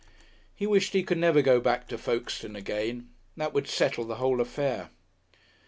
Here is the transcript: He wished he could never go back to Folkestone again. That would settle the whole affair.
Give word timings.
He 0.55 0.65
wished 0.65 0.93
he 0.93 1.03
could 1.03 1.19
never 1.19 1.43
go 1.43 1.59
back 1.59 1.87
to 1.89 1.95
Folkestone 1.99 2.55
again. 2.55 3.09
That 3.37 3.53
would 3.53 3.67
settle 3.67 4.03
the 4.05 4.15
whole 4.15 4.41
affair. 4.41 4.89